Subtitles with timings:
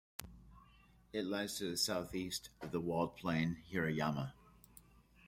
[1.13, 4.33] It lies to the southeast of the walled plain Hirayama.